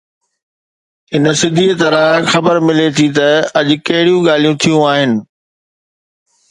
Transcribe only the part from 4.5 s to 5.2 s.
ٿيون آهن.